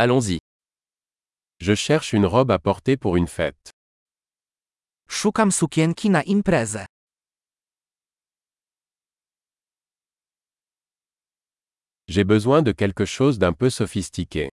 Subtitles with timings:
[0.00, 0.38] Allons-y.
[1.58, 3.72] Je cherche une robe à porter pour une fête.
[5.08, 6.86] Szukam sukienki na imprezę.
[12.08, 14.48] J'ai besoin de quelque chose d'un peu sophistiqué.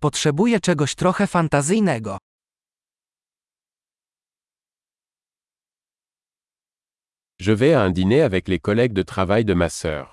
[0.00, 2.18] Potrzebuję czegoś trochę fantazyjnego.
[7.38, 10.12] Je vais à un dîner avec les collègues de travail de ma sœur.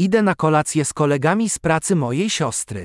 [0.00, 2.84] Idę na kolację z kolegami z pracy mojej siostry.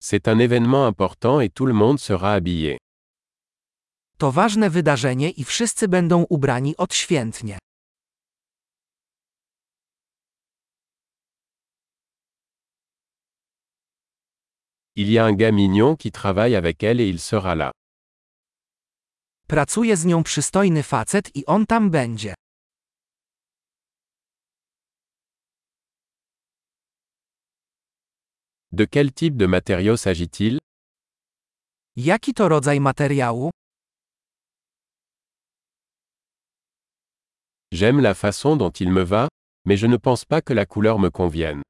[0.00, 2.76] C'est un événement important et tout le monde sera habillé.
[4.18, 7.58] To ważne wydarzenie i wszyscy będą ubrani odświętnie.
[14.96, 17.77] Il y a un gars mignon qui travaille avec elle et il sera là.
[19.50, 22.34] Pracuje z nią przystojny facet i on tam będzie.
[28.72, 30.58] De quel type de matériau s'agit-il
[31.96, 33.50] Jaki to rodzaj materiału?
[37.72, 39.28] J'aime la façon dont il me va,
[39.64, 41.62] mais je ne pense pas que la couleur me convienne.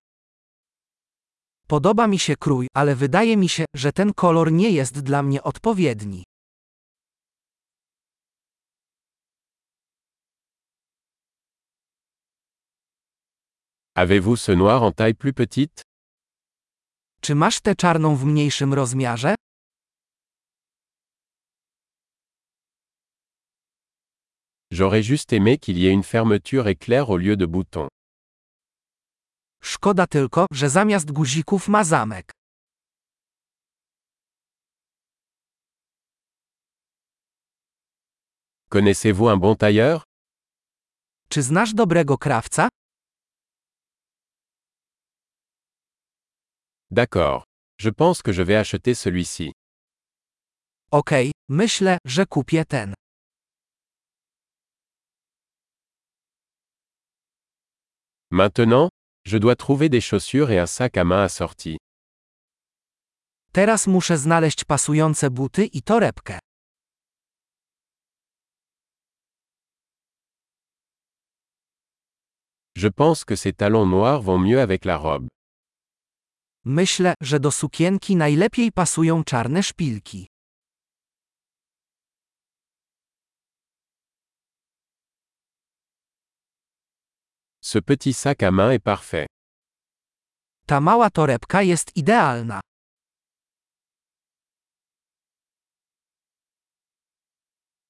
[1.69, 5.43] Podoba mi się krój, ale wydaje mi się, że ten kolor nie jest dla mnie
[5.43, 6.25] odpowiedni.
[14.01, 15.83] Avez-vous ce noir en taille plus petite?
[17.21, 19.35] Czy masz tę czarną w mniejszym rozmiarze?
[24.71, 27.89] J'aurais juste aimé qu'il y ait une fermeture éclair au lieu de boutons.
[29.63, 32.33] Szkoda tylko, że zamiast guzików ma zamek.
[38.69, 40.03] Connaissez-vous un bon tailleur?
[41.29, 42.69] Czy znasz dobrego krawca?
[46.91, 47.45] D'accord.
[47.79, 49.53] Je pense que je vais acheter celui-ci.
[50.91, 52.95] Okej, myślę, że kupię ten.
[58.31, 58.89] Maintenant,
[59.25, 61.77] je dois trouver des chaussures et un sac à main assorti.
[63.53, 66.39] Teraz muszę znaleźć pasujące buty i torebkę.
[72.77, 75.29] Je pense que ces talons noirs vont mieux avec la robe.
[76.71, 80.27] Myślę, że do sukienki najlepiej pasują czarne szpilki.
[87.61, 89.27] Ce petit sac à main est parfait.
[90.67, 92.61] Ta mała torebka jest idealna.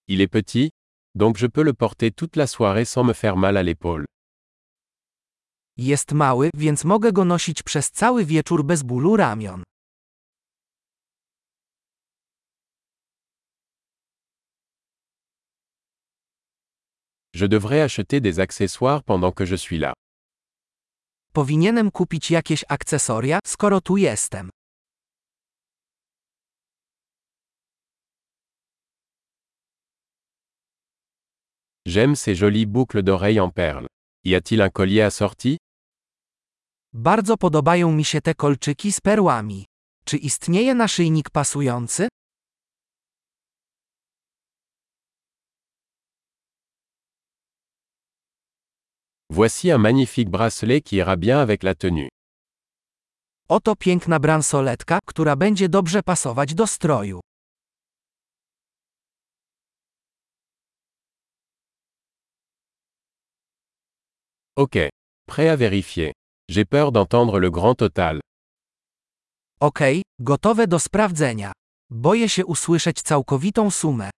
[0.08, 0.70] Il est petit,
[1.14, 4.06] donc je peux le porter toute la soirée sans me faire mal à l'épaule.
[5.78, 9.62] Jest mały, więc mogę go nosić przez cały wieczór bez bólu ramion.
[17.34, 19.92] Je devrais acheter des accessoires pendant que je suis là.
[21.32, 24.50] Powinienem kupić jakieś akcesoria, skoro tu jestem.
[31.86, 33.86] J'aime ces jolies boucles d'oreilles en perles.
[34.24, 35.56] Y a-t-il un collier assorti
[36.92, 39.64] Bardzo podobają mi się te kolczyki z perłami.
[40.04, 42.08] Czy istnieje naszyjnik pasujący?
[49.30, 52.08] Voici un magnifique bracelet qui ira bien avec la tenue.
[53.48, 57.20] Oto piękna bransoletka, która będzie dobrze pasować do stroju.
[64.56, 64.74] Ok.
[65.26, 66.17] Prêt à vérifier.
[66.50, 68.20] J'ai peur d'entendre le grand total.
[69.60, 71.52] Okej, gotowe do sprawdzenia.
[71.90, 74.10] Boję się usłyszeć całkowitą sumę.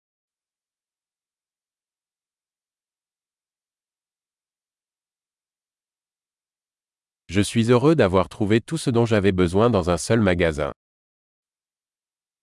[7.28, 10.72] Je suis heureux d'avoir trouvé tout ce dont j'avais besoin dans un seul magasin.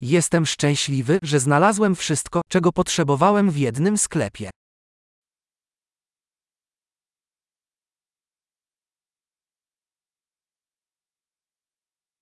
[0.02, 4.50] Jestem szczęśliwy, że znalazłem wszystko, czego potrzebowałem w jednym sklepie.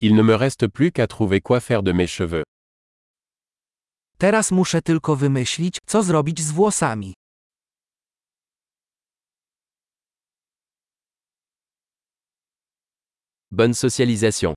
[0.07, 2.43] Il ne me reste plus qu'à trouver quoi faire de mes cheveux.
[4.19, 7.13] Teraz muszę tylko wymyślić, co zrobić z włosami.
[13.51, 14.55] Bonne socialisation.